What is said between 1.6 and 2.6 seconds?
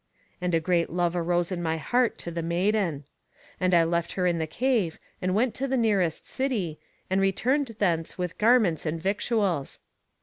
my heart to the